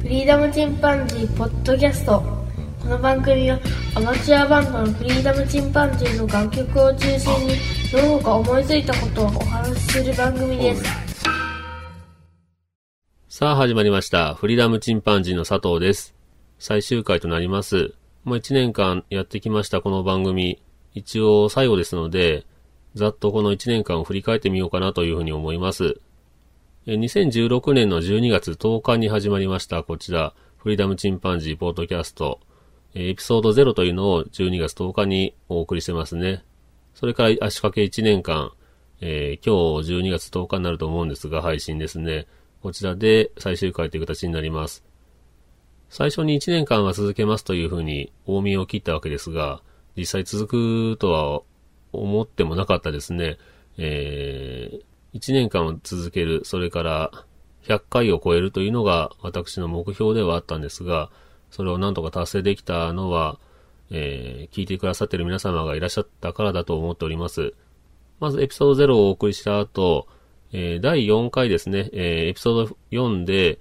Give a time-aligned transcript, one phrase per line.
[0.00, 2.22] フリーダムチンパンジーポッドキャスト
[2.82, 3.60] この番組は
[3.94, 7.54] アマチュアバンドのフリーダムチンパンジーの楽曲を中心に
[7.92, 10.82] どうか思いついたことをお話しする番組です
[13.28, 14.34] さあ始まりました。
[14.34, 16.14] フリーダムチンパンジーの佐藤です。
[16.58, 17.94] 最終回となります。
[18.24, 20.60] もう1年間やってきましたこの番組。
[20.94, 22.44] 一応最後ですので、
[22.94, 26.00] ざっとこの1年間を振り返ってみようかなというふうに思います。
[26.96, 32.40] 2016年の12月10日に始まりましたこちら、フリーダムチンパンジーポッドキャスト。
[32.94, 36.42] エピソード0というのを12月10日にお送りしてますね。
[36.94, 38.50] それから足掛け1年間、
[39.00, 42.26] えー今日12月10日になると思うんですが、配信ですね。
[42.60, 44.84] こちらで最終回という形になります。
[45.90, 49.62] 最初に1年間は続けますというふうに大見を切ったわけですが、
[49.96, 51.42] 実際続くとは
[51.92, 53.38] 思ってもなかったですね。
[53.78, 57.10] えー、1年間を続ける、それから
[57.64, 61.10] 100回を超えるというのが私の目標ではあったんですが、
[61.50, 63.38] それをなんとか達成できたのは、
[63.90, 67.54] えー聞いてくださっている皆様がいらっしゃったからだと思っております。
[68.20, 70.06] まずエピソード0をお送りした後、
[70.52, 73.58] えー第4回ですね、えーエピソード4で、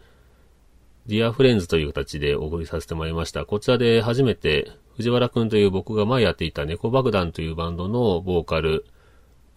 [1.08, 3.45] Dear Friends という形でお送りさせてもらいました。
[3.45, 8.86] こちらで初めて、藤原くんという僕が前やっていた猫爆弾というバンドのボーカル、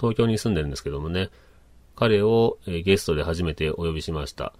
[0.01, 1.31] 東京に住んでるんですけどもね、
[2.03, 4.53] 彼を、ゲストで初めてお呼びしました。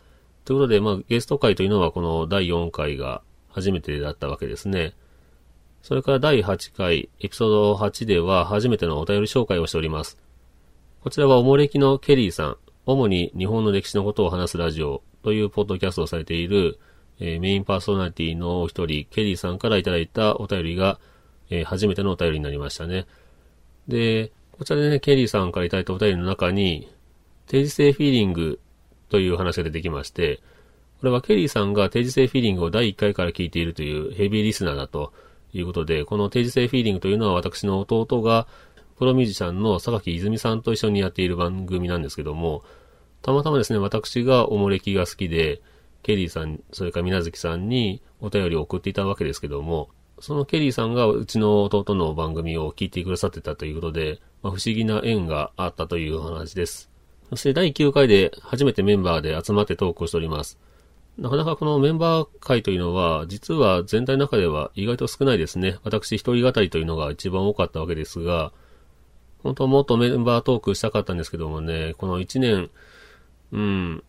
[0.45, 4.95] ということで、まあ、ゲスト会というのはこの第4回が初めてだったわけですね。
[5.83, 10.19] それから第8回、エピソード8では初めてのお便り紹介をしております。
[11.03, 16.79] こちらはおもれきのケリーさん、主に日本の歴史のことを話すラジオというポッドキャストをされている、
[17.19, 21.01] えーメインパーソナリティのお一人、ケリーさんからいただいたお便りが、
[21.51, 23.07] えー初めてのお便りになりましたね。
[23.89, 26.89] で、こちらでね、ケリーさんからいただいたお便りの中に、
[27.47, 28.61] 定時性フィーリング
[29.09, 30.41] という話が出てきまして、
[31.01, 35.13] これはケリーさんが定時性フィーリングを第1回から聞いているというヘビーリスナーだと
[35.53, 38.47] いうことで、この定時性フィーリングというのは私の弟が
[38.99, 42.63] プロミュージシャンの榊泉さんと一緒にやっている番組なんですけども、
[43.21, 45.61] たまたまですね、私がおもれきが好きで、
[46.03, 56.92] ケリーさん、それから水無月さんにお便りを送っていたわけですけども、そのケリーさんがうちの弟の番組を聞いてくださってたということで、まあ、不思議な縁があったという話です。
[57.33, 60.59] そして第9回で初めてメンバーで集まってトークをしております。
[61.17, 65.79] なかなかこのメンバー会というのは、実は全体の中では意外と少ないですね。
[65.83, 68.53] 私一人語りというのが一番多かったわけですが、
[69.43, 72.69] 本当はもっとメンバートークしたかったんですけどもね、この1年、
[73.51, 74.05] うん、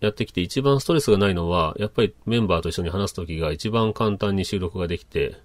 [0.00, 5.36] やってきて一番ストレスがないのは、やっぱりメンバーと一緒に話すときが一番簡単に収録ができて、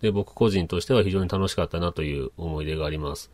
[0.00, 3.30] で、僕個人としては非常に楽しかったなという思い出があります。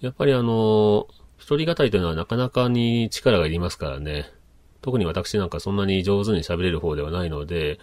[0.00, 1.08] やっぱりあの、
[1.44, 4.32] 一人語りというのはなかなかに力がいりますからね。
[4.80, 7.78] 特に私なんかそんなに上手に喋れる方ではないので、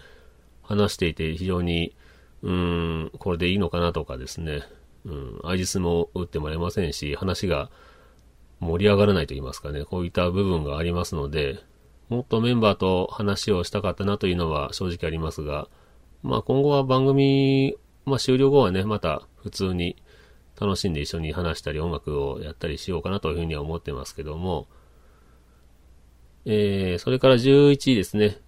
[0.64, 1.94] 話していて非常に、
[2.42, 4.62] うーん、これでいいのかなとかですね。
[5.04, 7.70] うん、アイジスも打ってもらえませんし、話が
[8.58, 11.60] 盛り上がらないと言いますかね、こういった部分がありますので、
[12.08, 15.68] もっとメンバーと話をしたかったなというのは正直ありますが、
[16.24, 19.94] まあ今後は番組、まあ終了後はね、また普通に
[20.62, 24.68] 楽しんで一緒に話したり音楽をやったりしようかなというふうには思ってますけども、
[26.44, 28.38] えー、それから11ですね。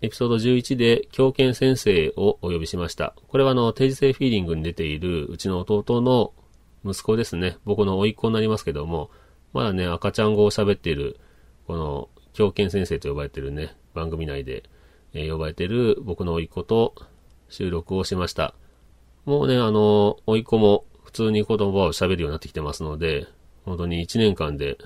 [0.00, 3.14] エピソード11で狂犬先生をお呼びしました。
[3.26, 6.32] これはあの、定時性フィーリングに出ているうちの弟の
[6.84, 7.58] 息子ですね。
[7.64, 9.10] 僕の甥っ子になりますけども、
[9.52, 11.18] まだね、赤ちゃん語を喋っている、
[11.66, 14.64] この、狂犬先生と呼ばれてるね、番組内で、
[15.14, 16.94] えー呼ばれてる僕の甥っ子と
[17.48, 18.54] 収録をしました。
[19.24, 23.26] もうね、あの、甥っ子も普通に言葉を喋るようになってきてますので、
[23.64, 24.76] 本当に1年間で、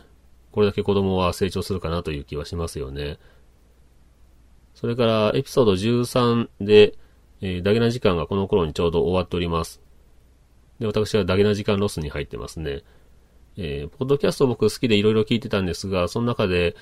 [0.52, 3.18] これだけ子供は成長するかなという気はしますよね。
[4.72, 6.94] それから、エピソード13で、
[7.40, 9.80] えーダゲな時間がこの頃にちょうど終わっております。
[10.78, 12.82] で、私はダゲな時間ロスに入ってますね。
[13.56, 16.76] えーポッドキャスト僕好きでいろいろ聞いてたんですが、その中で、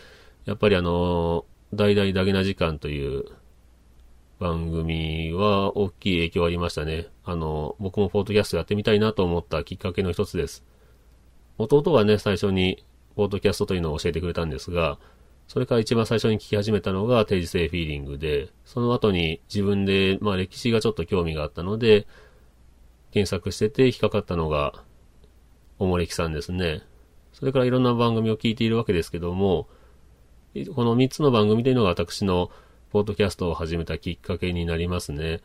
[0.44, 3.24] やっぱりあのー大々ダゲな時間という
[4.40, 7.08] 番組は大きい影響ありましたね。
[7.24, 10.64] あの、僕もポッドキャストやってみたいなと思ったきっかけの一つです。
[11.58, 12.82] 弟がね、最初に
[13.16, 14.98] ポッドキャストというのを教えてくれたんですが、
[15.46, 22.06] それから一番最初に聞き始めたのが定時性フィーリングで、その後に自分で、まあ歴史がちょっと興味があったので、
[23.10, 24.84] 検索してて引っかかったのが、
[25.78, 26.80] おもれきさんですね。
[27.34, 29.68] それからいろんな番組を聞いているわけですけども、
[30.74, 32.50] この3つの番組というのが私の
[32.90, 35.40] ポッドキャストを始めたきっかけになりますね。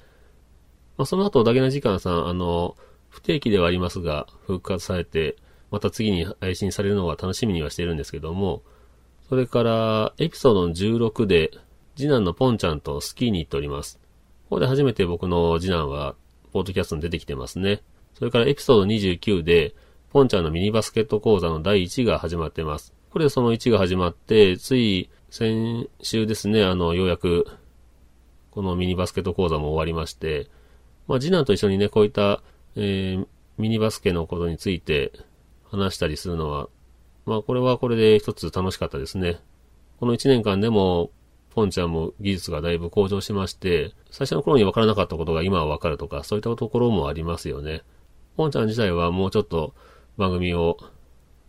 [0.97, 2.75] まあ、その後、ダゲな時間さん、あの、
[3.09, 5.35] 不定期ではありますが、復活されて、
[5.69, 8.63] また次に配信されるのは楽しみにはしているんですけども、
[9.29, 11.51] それから、エピソードの16で、
[11.95, 13.99] 次男のポンちゃんとスキーに行っております。
[14.49, 16.15] ここで初めて僕の次男は、
[16.51, 17.81] ポッドキャストに出てきてますね。
[18.15, 19.75] それからエピソード29で、
[20.11, 22.93] ポンちゃんのミニバスケット講座の第1が始まってます。
[23.09, 27.45] これでその1が始まって、つい先週ですね、あの、ようやく、
[28.51, 30.47] このミニバスケット講座も終わりまして、
[31.07, 32.41] まあ、次男と一緒にね、こういった、
[32.75, 33.27] えー、
[33.57, 35.11] ミニバスケのことについて
[35.69, 36.69] 話したりするのは、
[37.25, 39.39] まあ、これはこれで一つ楽しかったですね。
[39.99, 41.11] この1年間でも、
[41.55, 47.83] ポンちゃんも技術がだいぶ向上しまして、最初の頃に分からなかったことが今は分かるとか、そういったところもありますよね。
[48.35, 49.73] ポンちゃん自体はもうちょっと
[50.17, 50.77] 番組を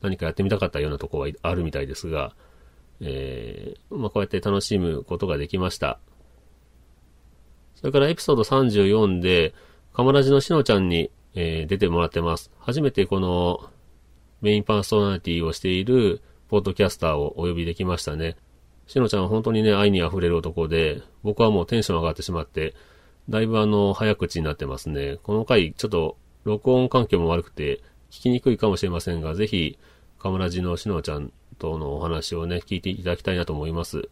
[0.02, 2.34] 何かやってみたかったようなとこはあるみたいですが、
[3.00, 5.98] えー、まあ、こうやって楽しむことができました。
[7.74, 9.54] それからエピソード34で、
[9.92, 12.50] カマラジのしのちゃんに、えー出てもらってます。
[12.58, 13.70] 初めてこの
[14.40, 18.36] メインパーソナリティをしているポッドキャスターをお呼びできましたね。
[18.86, 22.74] しのちゃんは本当にね、愛に溢れる男で、僕はもうテンション上がってしまって、
[23.28, 25.18] だいぶあの、早口になってますね。
[25.24, 29.78] この回、ちょっと、録音環境も悪くて、聞きにくいかもしれませんが、ぜひ、
[30.20, 34.08] カムラジのしのちゃんとのお話をね、聞いていただきたいなと思います。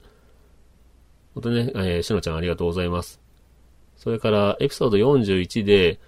[1.35, 3.20] 本当にね、えーしのちゃんありがとうございます。
[3.96, 5.99] それから、エピソード41で、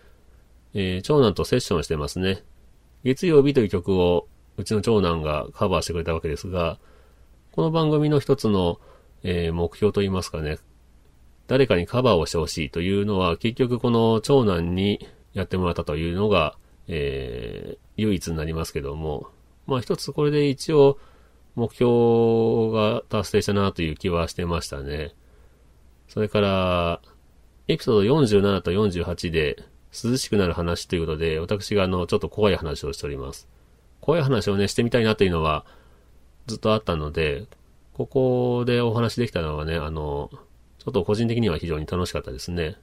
[0.74, 2.42] えー長男とセッションしてますね。
[3.04, 6.78] 月曜日という曲を、うちの長男がカバーしてくれたわけですが、
[7.52, 8.80] この番組の一つの、
[9.22, 10.58] えー目標といいますかね、
[11.48, 16.56] 誰かにカバーをしてほしいというのは、結局この長男にやってもらったというのが、
[16.88, 19.28] えー唯一になりますけども、
[19.66, 20.98] まあ一つこれで一応
[21.56, 25.14] 目標が達成したなという気はしてましたね。
[26.06, 27.00] それから、
[27.66, 33.48] エピソード47と48で涼しくなる話ということで、私があの、ちょっと怖い話をしております。
[34.00, 35.64] 怖い話をね、してみたいなというのは
[36.46, 37.46] ずっとあったので、
[37.94, 40.30] ここでお話できたのはね、あの、
[40.78, 42.76] ちょっと個人的には非常に楽しかったですね。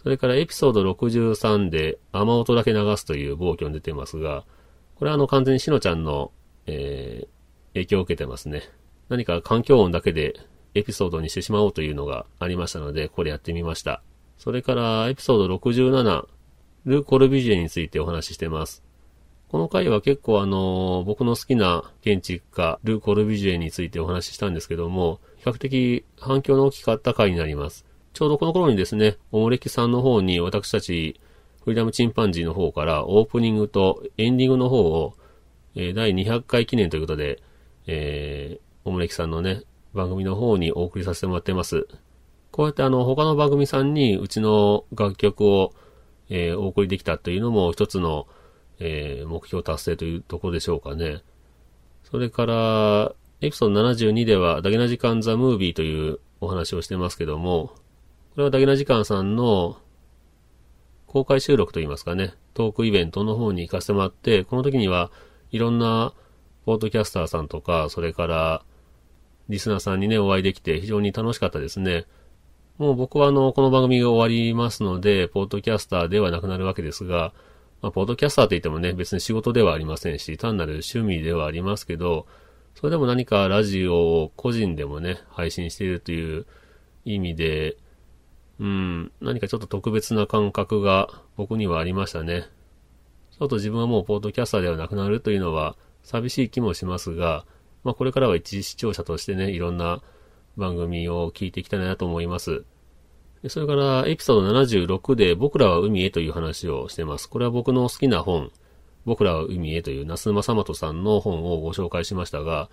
[0.00, 4.44] それからエピソード63で雨音だけ流すという暴挙に出てますが、
[4.94, 6.30] これはあの完全にしのちゃんの、
[6.66, 7.31] えー
[7.74, 8.62] 影響を受けてますね。
[9.08, 10.34] 何か環境音だけで
[10.74, 14.02] エピソードにしてしまおうというのがありましたので、これやってみました。
[14.38, 16.26] それからエピソード67、
[16.84, 18.82] ル・コルビジエについてお話ししてます。
[19.48, 27.84] この回は結構あの僕の好きな建築家、ル・コルビジエについてお話ししたんですけども、比較的反響の大きかった回になります。
[28.14, 31.20] ちょうどこの頃にですね、おもれきさんの方に私たち、
[31.64, 35.14] フリーダムチンパンジーの方からオープニングとエンディングの方を、
[35.74, 37.42] え第200回記念ということで、
[37.86, 39.62] えー、おもれきさんのね、
[39.94, 41.86] 番組の方にお送りさせてもらってます。
[42.50, 45.72] こうやってあの、他の番組さんにうちの楽曲を、
[46.28, 48.26] えーお送りできたというのも一つの、
[48.78, 51.22] えー目標達成というところでしょうかね。
[52.04, 57.72] それから、エピソード72では、ダゲな時間ザ・ムービーというお話をしてますけども、
[58.34, 59.76] これはダゲな時間さんの
[61.06, 65.10] 公開収録といいますかね、トークイベントの方に行かせてもらって、この時には
[65.50, 66.14] いろんな
[66.64, 68.62] ポードキャスターさんとか、それから
[69.48, 72.06] リスナーさんにね、お会いできて非常に楽しかったですね。
[72.78, 77.32] もう僕はあの、この番組が終わりますので、ポードキャスターではなくなるわけですが、
[77.82, 82.26] まあ、ポードキャスターと言ってもね、別に仕事ではありませんし、単なる趣味ではありますけど、
[82.74, 86.46] それでも何かラジオを個人でもね、配信しているという
[87.04, 87.76] 意味で、
[88.60, 92.46] うん、何かちょっと特別な感覚が僕にはありましたね。
[93.32, 97.44] ちょっと自分はもうポードキャスターではなくなるというのは寂しい気もしますが、
[97.84, 100.02] まあこれからは一視聴者としてね、いろんな
[100.56, 102.64] 番組を聞いていきたいなと思います。
[103.48, 107.28] それからエピソード76で僕らは海へという話をしてます。
[107.28, 108.52] これは僕の好きな本、
[109.04, 112.68] 僕らは海へという那須正元さんの本をご紹介しましたが、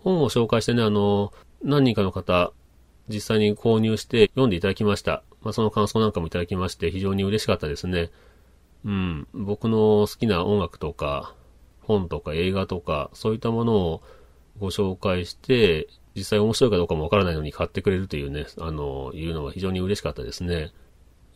[0.00, 2.52] 本を紹介してね、あの、何人かの方、
[3.08, 5.22] 実際に購入して読んでいただきました。
[5.42, 8.10] まあ、その感想なんかもいただきまして非常に嬉しかったですね。
[8.84, 9.28] うん。
[9.32, 11.34] 僕の好きな音楽とか、
[11.82, 14.02] 本とか映画とか、そういったものを
[14.58, 20.72] ご紹介して、実際面白いかどうかもわからないのに買ってくれるというね、あの、いうのは非常に嬉しかったですね。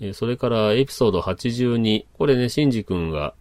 [0.01, 2.05] えそれからエピソード82。
[2.19, 3.35] これね、シンジ君が、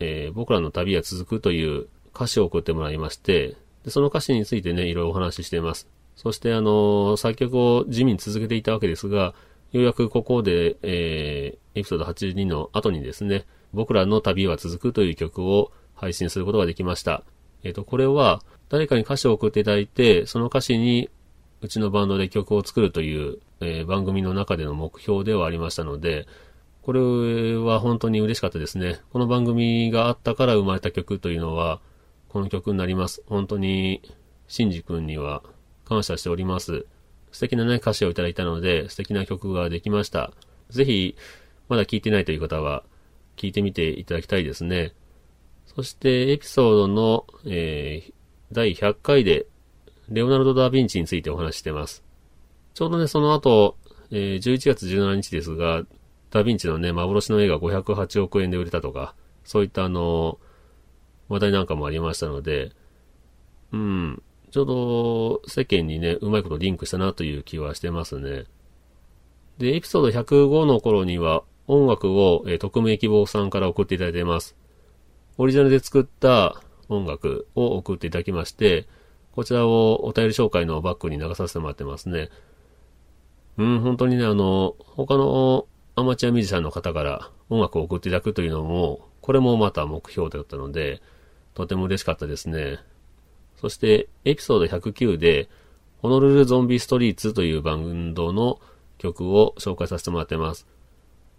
[0.00, 5.88] えー僕らの旅は続くという歌詞を送ってもらいまして、でその歌詞についてね、いろいろお話ししています。
[6.16, 9.34] そしてあの、作曲を地味に続けていたわけですが、
[9.72, 17.22] ようやくここで、えーエピソード82の後にですね、僕らの旅は続くという曲を配信することができました。
[17.62, 21.10] えっ、と、これは、誰かに歌詞を送っていただいて、その歌詞に、
[21.60, 26.26] うちのバンドで曲を作るという、えー番組の中での目標ではありましたので、
[26.82, 29.00] これは本当に嬉しかったですね。
[29.10, 31.80] この番組があったから生まれた曲というのは、
[32.28, 33.22] この曲になります。
[33.26, 34.02] 本当に、
[34.48, 35.42] シンジ君には
[35.86, 36.84] 感謝しております。
[37.32, 40.32] 素敵なね、歌詞をいただいたので、素敵な曲ができました。
[40.68, 41.16] ぜひ、
[41.68, 42.84] まだ聴いてないという方は、
[43.36, 44.92] 聞いてみていただきたいですね。
[45.76, 48.12] そして、エピソードの、えー、
[48.52, 49.46] 第100回で、
[50.08, 52.04] レオナルド・ダ・ヴィンチについてお話してます。
[52.74, 53.76] ちょうどね、その後、
[54.10, 55.82] えー、11月17日ですが、
[56.30, 59.14] ダ・ヴィンチのね、幻の絵が508億円で売れたとか、
[59.44, 60.38] そういったあの、
[61.28, 62.72] 話題なんかもありましたので、
[63.72, 68.44] うん、ちょうど世間にね、うまいことリンクしたなという気はしてますね。
[69.58, 74.56] で、エピソード105の頃には音楽を、えー、匿名希望さんから送っていただいています。
[75.38, 78.86] オリジナルで作った音楽を送っていただきまして、
[79.32, 82.30] こちらをお便り紹介のバックに流させてもらってますね。
[83.56, 91.02] うん、本当にね、あの、他のアマチュアミュージシャンの方から音楽を送っていただくというのも、これもまた目標だったので、
[91.54, 92.78] とても嬉しかったですね。
[93.56, 95.48] そして、エピソード109で、
[95.98, 98.60] ホノルルゾンビストリーツというバンドの
[98.98, 100.66] 曲を紹介させてもらってます。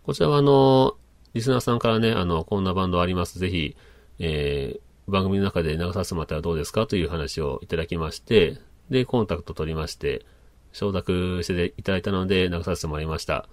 [0.03, 0.95] こちらはあの、
[1.35, 3.39] リスナーさんからね、あの、こんなバンドあります。
[3.39, 3.75] ぜひ、
[4.19, 8.57] えー、番組の中で流させてもらったらどうですかという話をいただきまして、
[8.89, 10.25] で、コンタクト取りまして、
[10.71, 13.49] 承諾していただいたので流させてもらいました。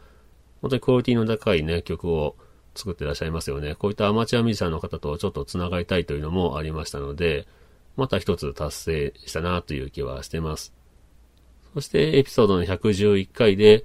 [0.60, 2.36] 本当にクオリティの高いね、曲を
[2.76, 3.74] 作ってらっしゃいますよね。
[3.74, 7.48] こういったアマチュアミュージシャンの方とちょっと繋がりたいというのもありましたので、
[7.96, 10.72] また一つ達成したなという気はしてます。
[11.74, 13.84] そしてエピソードの111回で、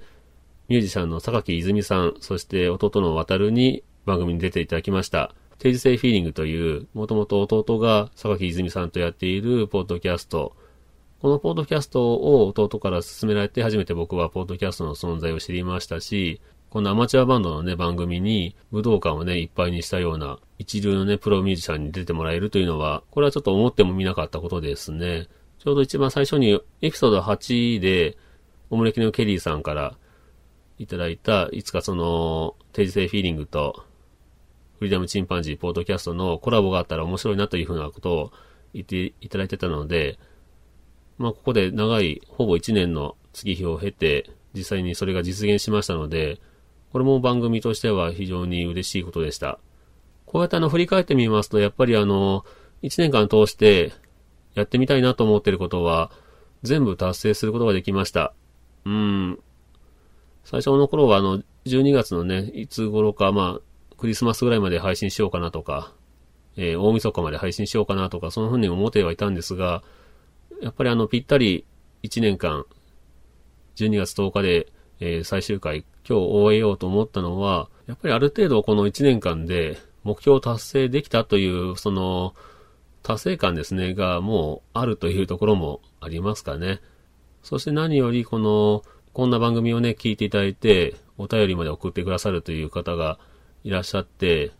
[0.68, 5.34] ミュージシャンの榊泉さん、そして弟の渡るに番組に出ていただきました。
[5.58, 10.56] 定時性フィーリングという、もともと弟が榊泉さんとやっているポッドキャスト。
[11.20, 25.26] このポッドキャストを弟から勧められて初めて僕はポッドキャストの存在を知りましたし、このアマチュアバンドのね、番組に武道館をね、いっぱいにしたような一流のね、プロミュージシャンに出てもらえるというのは、これはちょっと思ってもみなかったことですね。
[25.58, 28.16] ちょうど一番最初にエピソード8で、
[28.70, 29.96] おもれきのケリーさんから
[30.78, 33.82] いただいた、いつかその、定時性フィーリングと、
[34.78, 38.32] フリーダムチンパンジーポートキャストのコラボがあったら面白いなというふうなことを
[38.74, 40.18] 言っていただいてたので、
[41.18, 46.40] まあ、ここで長い、ほぼ1年の月日を経て、実際にそれが実現しましたので、
[46.92, 49.58] これも番組としては非常に嬉しいことでした。
[50.26, 52.44] こうやってあの振り返ってみますと、やっぱりあの、
[52.82, 53.92] 1年間通して
[54.54, 56.10] やってみたいなと思ってることは
[56.62, 58.32] 全部達成することができました。
[58.84, 59.38] うん。
[60.44, 63.67] 最初の頃はあの、12月のね、いつ頃か、まあ、
[63.98, 65.92] クリスマスぐらいまで配信しようかなとか、
[66.56, 69.82] えー、大晦日まで配信しようかなとか、そのふうに思ってはいたんですが、
[70.62, 71.66] やっぱりあの、ぴったり
[72.04, 72.64] 1年間、
[73.76, 74.68] 12月10日で、
[75.00, 82.34] えー、最終回、今日終えようと思ったのは、やっぱりある程度この1年間で目標を達成できたという、その、
[83.02, 86.80] 達成感ですね、がもうあるというところもありますかね。
[87.42, 93.18] そして何よりこの、こんな番組をね、聞いていただいて、お便りまで送ってくださるという方が
[93.64, 94.52] いらっしゃって、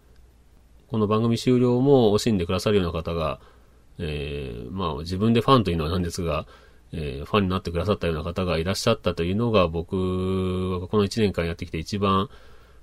[0.89, 3.41] この番組終了も惜しんでくださるような方が、
[3.99, 6.47] えー、まあ自分でファンというのはなんですが、
[6.93, 9.97] えー、ファンになってくださったような方がいらっしゃったというのが僕
[10.81, 12.31] はこの1年間やってきて一番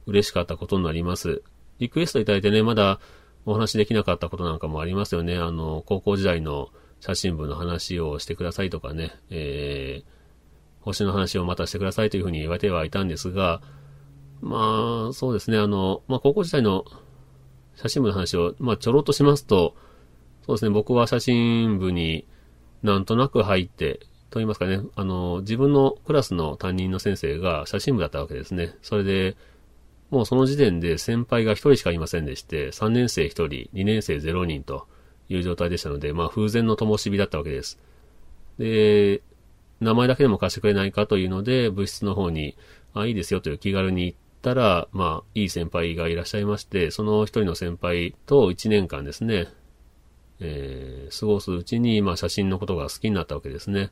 [0.05, 1.41] 嬉しかったことになります。
[1.79, 2.99] リクエストいただいてね、まだ
[3.45, 5.37] お話できなかったことなんかもありますよね。
[5.37, 6.69] あの、高校時代の
[6.99, 13.61] 写真部の話をしてくださいとかね、えー、星の話をまたしてくださいというふうに言われてはいたんですが、
[14.45, 16.85] まあ、そうですね、あの、まあ、高校時代の
[17.75, 19.75] 写真部の話を、まあ、ちょろっとしますと、
[20.45, 22.27] そうですね、僕は写真部に
[22.83, 28.75] なんとなく入って、と言いますかね、あの、自分のクラスの担任の先生が写真部だったわけですね。
[28.83, 29.35] それで、
[30.11, 34.87] もうその時点で先輩が1人しかいませんでして、3年生1人、2年生0人と
[35.27, 37.79] いう状態でしたので、まあ風前の灯火だったわけです。
[38.59, 39.23] で、
[39.79, 42.55] 名前だけでも貸してくれないかというので、部室の方に、
[42.93, 49.47] あ、いいですよという気軽に行ったら、まあ、いい先輩がいらっしゃいまして、その一人の先輩と1年間ですね、
[50.39, 53.89] えー、過ごすうちに、まあ、写真のことが好きになったわけですね。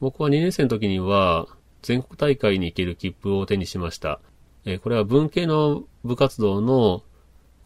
[0.00, 1.46] 僕は2年生の時には、
[1.82, 4.20] 全国大会に行ける切符を手にしました。
[4.64, 7.04] えー、これは文系の部活動の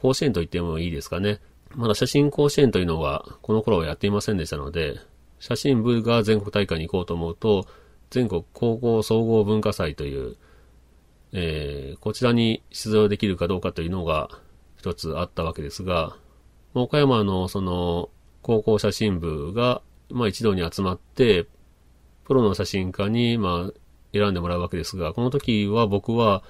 [0.02, 1.40] 甲子園と言ってもいいですかね。
[1.75, 4.97] まだ写真甲子園というのは、この頃はやっていませんでしたので、
[5.38, 7.66] 写真部が全国大会に行こうと思うと、
[8.11, 10.37] 全国高校総合文化祭という、
[11.33, 14.30] えー、こちらに出場できるかどうかというのが
[14.78, 16.16] 一つあったわけですが、
[16.75, 18.11] 岡山のその
[18.42, 21.47] 高校写真部が、まあ一堂に集まって、
[22.25, 23.73] プロの写真家に、まあ
[24.12, 26.42] 選んでもらうわけですが、この時は僕は、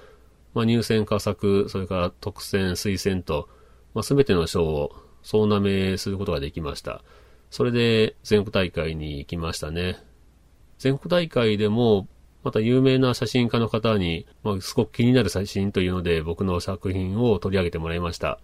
[0.53, 3.49] まあ入選佳作、それから特選、推薦と、
[3.93, 4.91] まあ全ての賞を
[5.23, 7.03] 総なめすることができました。
[7.49, 9.97] それで全国大会に行きましたね。
[10.77, 12.07] 全国大会でも、
[12.47, 18.39] また有名な写真家の方に、まあ、すごく気になる写真というので、僕の作品を取り上げてもらいました。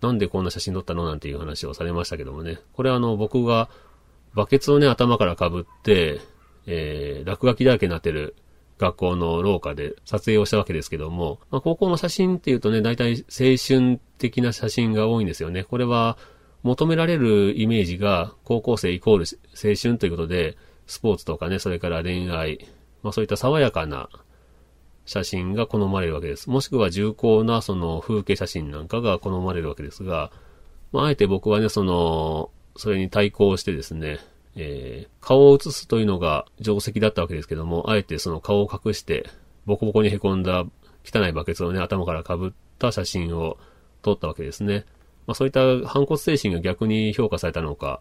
[0.00, 2.58] なんでこんな写真撮ったのなんていう話をされましたけどもね。
[2.72, 3.70] これはあの、僕が
[4.34, 6.20] バケツをね、頭から被って、
[6.66, 8.34] えー、落書きだらけになってる
[8.78, 15.62] 学校の廊下で撮影をしたわけですけども、まあ、高校の写真っていうとね、大体青春的な写真が多いんですよね。
[15.62, 16.18] これは
[16.64, 19.24] 求められるイメージが高校生イコール
[19.54, 22.66] 青春ということで、スポーツとかね、それから恋愛、
[23.02, 24.08] まあそういった爽やかな
[25.04, 26.48] 写真が好まれるわけです。
[26.48, 30.30] もしくは重厚なその風景写真なんかが好まれるわけですが、
[30.92, 34.18] まああえて僕はね、その、それに対抗してですね、
[34.54, 39.28] えー、顔を映すというのが定石だったわけですけども、あえてその顔を隠して、
[39.66, 40.64] ボコボコに凹んだ
[41.04, 43.58] 汚いバケツをね、頭から被った写真を
[44.02, 44.84] 撮ったわけですね。
[45.26, 48.00] まあそういった反骨精神が逆に評価されたのか、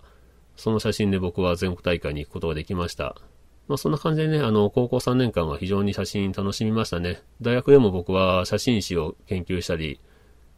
[0.55, 3.15] その写真で僕は全国大会に行くことができました。
[3.67, 7.21] まあそんな感じでね、あの、高校3年間は非常に写真楽しみましたね。
[7.41, 9.99] 大学でも僕は写真史を研究したり、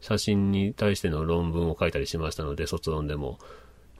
[0.00, 3.38] 写真に対しての論文を書いたりしましたので、卒論でも。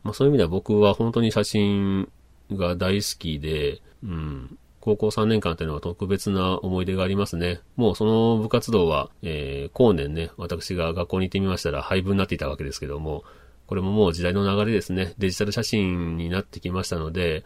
[0.03, 2.11] まあそういう意味では僕は本当に写真
[2.53, 7.61] が大好きで、うん、高校3年間っていうのは特別な思い出がありますね。
[7.77, 13.25] もうその部活動は、えー、後年ね、私が学校に行ってみましたら廃部になっていたわけですけども、
[13.67, 15.15] これももう時代の流れですね。
[15.17, 17.45] デジタル写真になってきましたので、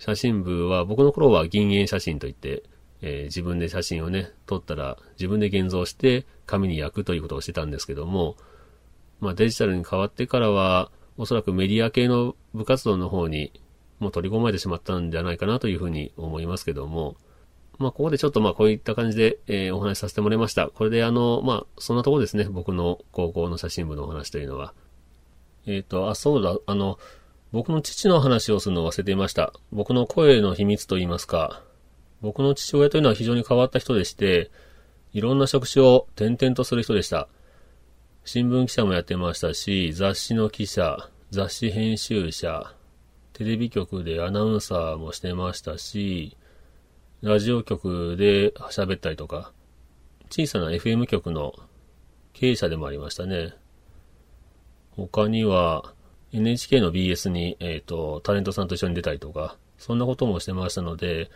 [0.00, 2.64] 写真部は僕の頃は銀塩写真といって、
[3.02, 8.34] えー、自分で写真をね、撮ったら自分で現像して紙に焼くということをしてたんですけども、
[9.20, 13.52] まあデジタルに変わってからは、おそらくメディア系の部活動の方に
[13.98, 17.16] もう取り込まれてしまったんじゃないかなというふうに思いますけども、
[17.78, 20.68] まあ、ここでちょっとまあ、こういった感じで、えー、お話しさせてもらいました。
[20.68, 22.44] これであの、まあ、そんなところですね。
[22.44, 24.74] 僕の高校の写真部のお話というのは。
[25.66, 26.98] えっ、ー、と、あ、そうだ、あの、
[27.52, 29.52] 僕の父の話をするのを忘れていました。
[29.72, 31.62] 僕の声の秘密と言いますか、
[32.20, 34.50] 僕の父親というのは非常に変わった人でして、
[35.12, 37.28] いろんな職種を転々とする人でした。
[38.24, 42.74] 新聞記者もやってましたし、雑誌の記者、雑誌編集者、
[43.32, 46.36] テレビ局でアナウンサーもしてましたし、
[47.22, 49.52] ラジオ局で喋ったりとか、
[50.30, 51.54] 小さな FM 局の
[52.32, 53.54] 経営者でもありましたね。
[54.90, 55.92] 他には、
[56.32, 61.30] NHK の BS に、えっ、ー、と、タレントさんと一緒に出たりとか、そんなこともしてましたので、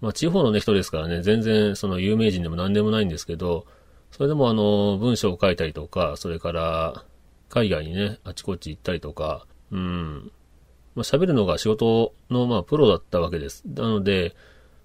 [0.00, 3.66] まあ、地方のね、人ですからね、全然、その有名人でも何でもないんですけど、
[4.10, 7.04] それでもあの、文章を書いたりとか、それから、
[7.48, 10.30] 海外にね、あちこち行ったりとか、うん、
[10.94, 13.62] まあ、喋るのが仕事の、まあ、プロだったわけです。
[13.66, 14.34] なので、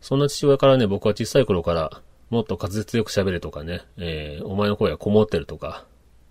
[0.02, 5.86] そんな父親からね、僕は小さい頃から、もっと滑舌よく喋れとかね、えー、お前の声がこもってるとか、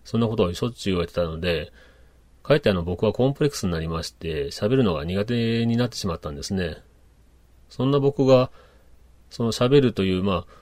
[0.04, 1.72] そんなことをしょっちゅう言われてたので、
[2.42, 6.78] かえってあの僕はコンプレックスになりまして、喋るのが苦手になってしまったんですね。
[7.68, 8.50] そんな僕が、
[9.30, 10.52] その喋るという、まあ、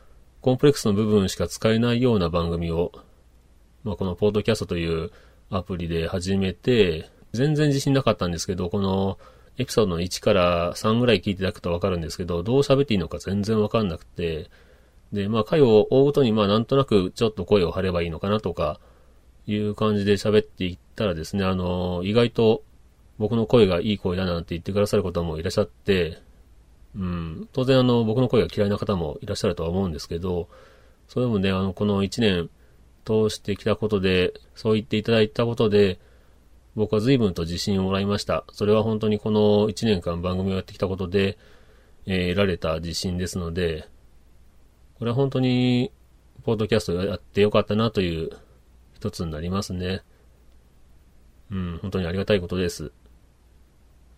[0.40, 2.92] コンプレックスの部分しか使えないような番組を、
[3.82, 5.10] まあ、このポードキャストという
[5.50, 9.18] アプリで始めて、全然自信なかったんですけど、この
[9.56, 14.50] エピソードの1から3ぐらい聞いていただくとわかるんですけど、どう喋っていいのか全然わかんなくて、
[15.12, 18.80] で、まあ回を追うごとにまあなんとなくちょっと声を張ればいいのかなとか、
[19.50, 22.62] いう感じで喋っていったらですね、あの、意外と
[23.18, 26.18] 僕の声がいい声だなんて言ってくださる方もいらっしゃって、
[26.96, 30.48] うん、当然あの、僕の声が嫌いな方もいらっしゃるとは思うんですけど、
[31.08, 32.50] それもね、あの、この1年
[33.04, 35.98] 通してきたことで、そう言っていただいたことで、
[36.76, 38.44] 僕は随分と自信をもらいました。
[38.52, 41.36] それは本当にこの1年間番組をやってきたことで、
[42.06, 43.88] えー、得られた自信ですので、
[44.98, 45.92] これは本当に、
[46.44, 48.30] ポッドキャストやってよかったなという
[49.00, 50.02] 一つになりますね。
[51.50, 52.92] うん、本当にありがたいことです。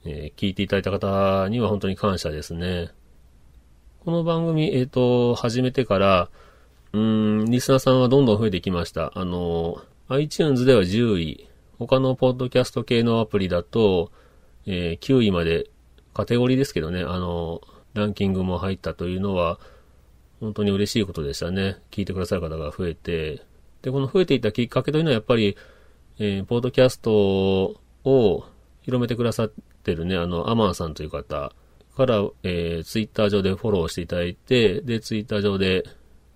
[0.04, 2.90] えー、聞いていただいた方には本当に感謝ですね。
[4.04, 6.30] この番組、えっ、ー、と、始めてから、
[6.92, 9.12] うん、リスナーさんはどんどん増えてきました。
[9.14, 14.10] あの、iTunes では10位、他のポッドキャスト系のアプリだと、
[14.66, 15.70] えー、9位まで、
[16.12, 17.60] カテゴリーですけどね、あの、
[17.94, 19.60] ランキングも入ったというのは、
[20.40, 21.76] 本当に嬉しいことでしたね。
[21.92, 23.51] 聞いてくださる方が増えて。
[23.82, 25.56] で、この増えていったきっかけというのはやっぱり、
[26.18, 28.44] えー、ポッドキャストを
[28.82, 31.52] 広めてくださってるね、あの、アマンさんという方
[31.96, 35.84] から、えー、ツイッター上でフォローしていただいて、で、ツイッター上で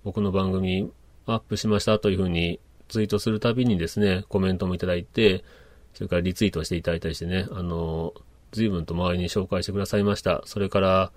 [0.05, 0.91] 僕の番組
[1.27, 5.45] アップしましたというふうにツイートするたびにですね、コメントもいただいて、
[5.95, 8.13] それからリツイートしていただいたりしてね、あの、
[8.53, 10.43] 随分と周りに紹介してくださいました。
[10.45, 11.13] それから、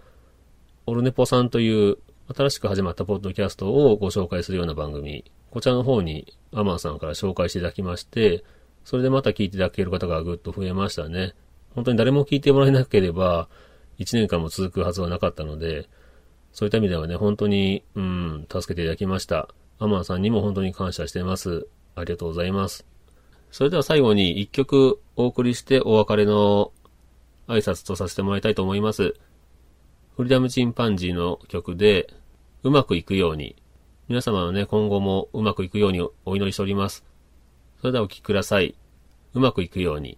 [0.86, 1.98] オルネポさんという
[2.36, 8.44] 新しく始まったポッドキャストをご紹介するような番組、こちらの方にアマンさんから紹介していただきまして、
[8.84, 11.34] それでまた聞いていただける方がぐっと増えましたね。
[11.76, 13.50] 本当に誰も聞いてもらえなければ、
[14.00, 15.90] 1年間も続くはずはなかったので、
[16.54, 19.50] そういった意味ではね、本当に、うん、助けていただきました。
[19.78, 21.68] アマンさんにも本当に感謝しています。
[21.96, 22.86] ありがとうございます。
[23.52, 26.72] それでは最後に一曲お送りしてお別れの
[27.48, 29.16] 挨拶とさせてもらいたいと思います。
[30.16, 32.14] フリダムチンパンジーの曲で、
[32.64, 33.56] うまくいくように、
[34.10, 37.06] 皆様のね、今後もうまくいくようにお祈りしております。
[37.80, 38.74] それではお聴きください。
[39.36, 40.18] うまくいくように。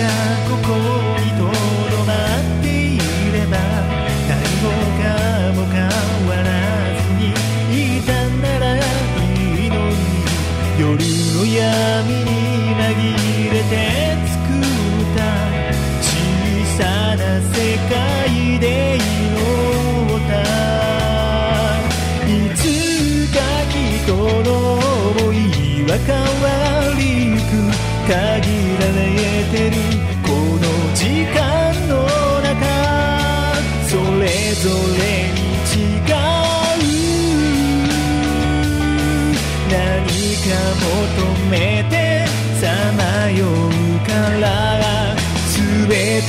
[0.00, 0.99] Yeah, go, go.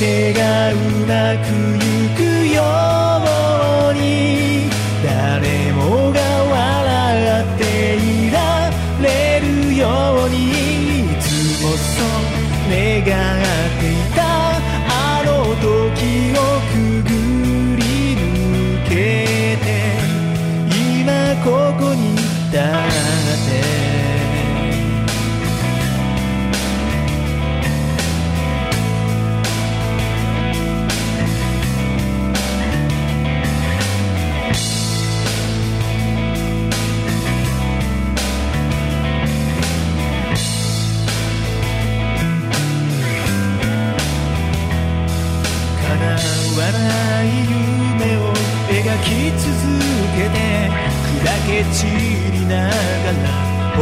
[0.02, 2.31] 手がうまくいく
[46.60, 48.20] ない夢を
[48.68, 49.06] 描き
[49.38, 49.48] 続
[50.16, 50.36] けて
[51.22, 51.86] 砕け散
[52.32, 52.72] りなが
[53.12, 53.24] ら
[53.76, 53.80] 僕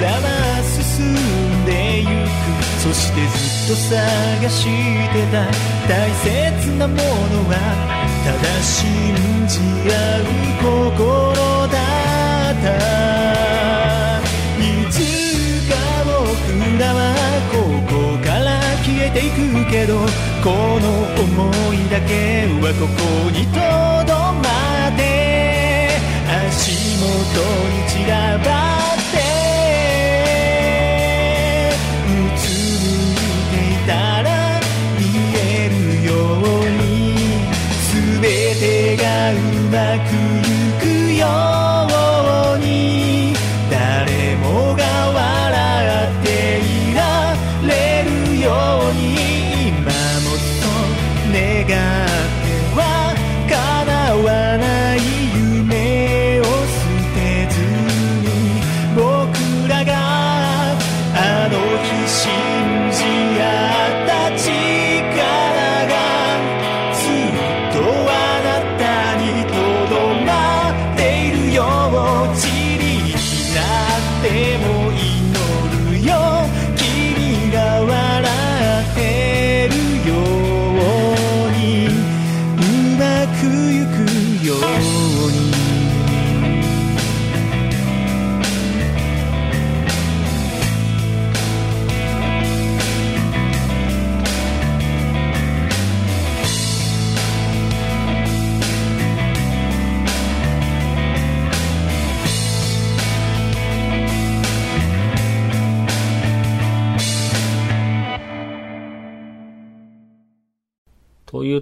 [0.00, 0.24] らは
[0.62, 0.76] 進
[1.12, 2.36] んでゆく。
[2.82, 3.28] そしてず
[3.72, 4.64] っと探し
[5.12, 5.34] てた。
[5.88, 6.26] 大切
[6.78, 7.02] なもの
[7.48, 7.52] は
[8.24, 8.76] ただ信
[9.48, 9.58] じ
[9.90, 10.22] 合う
[10.62, 11.74] 心だ
[12.52, 12.66] った。
[14.60, 14.94] いつ
[15.68, 16.08] か僕
[16.78, 17.15] らは
[19.16, 19.96] ていくけど
[20.44, 23.56] この想いだけはここにと
[24.04, 24.12] ど
[24.44, 24.44] ま
[24.88, 25.00] って
[26.28, 27.08] 足元
[27.72, 28.46] に散らば
[28.92, 29.16] って
[32.04, 32.38] うつ
[32.82, 33.90] むいていた
[34.22, 34.28] ら
[34.98, 35.02] 見
[35.34, 35.74] える
[36.04, 36.84] ように
[38.20, 38.20] 全
[38.60, 39.34] てがう
[39.72, 40.12] まく
[40.46, 41.45] いくよ。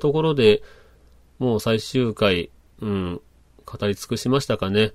[0.04, 0.62] ところで、
[1.38, 2.50] もう最終回、
[2.82, 3.20] うん、
[3.64, 4.92] 語り尽くしましたかね。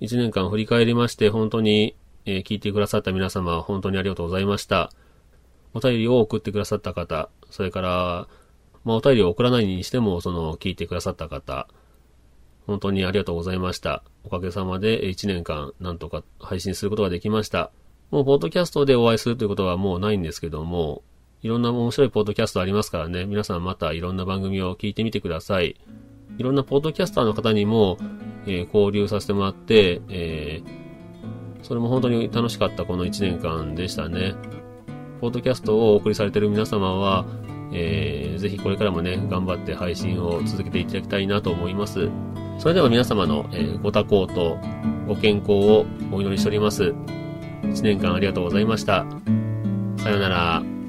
[0.00, 4.90] 一年間振り返りまして、本当に、えー、聞いてくださった皆様、本当にありがとうございました。
[5.74, 8.28] お便りを送ってくださった方、それから、
[8.82, 11.68] まあ、お便りを送らないにしても、その、聞いてくださった方、
[12.66, 14.02] 本当にありがとうございました。
[14.24, 17.72] おかげさまで1年間、なんとか配信することができました。
[18.10, 21.02] もう、ポッドキャストでお会いするということはもうないんですけども、
[21.42, 25.76] いろんな面白いポッドキャストありますからね、皆さんまたいろんな番組を聞いてみてください。
[26.36, 27.96] いろんなポッドキャスターの方にも、
[28.46, 34.34] えー、交流させてもらって、えー、それも本当に楽しかったこの1年間でしたね。
[35.20, 37.24] ポッドキャストをお送りされている皆様は、
[37.72, 42.10] えー、ぜひこれからもね、頑張って配信を続けていただきたいなと思います。
[42.58, 44.58] それでは皆様の、えー、ご多幸と
[45.08, 46.94] ご健康をお祈りしております。
[47.62, 49.06] 1年間ありがとうございました。
[49.96, 50.79] さようなら。